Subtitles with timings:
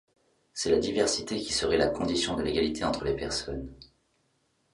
[0.55, 3.71] C’est la diversité qui serait la condition de l’égalité entre les personnes.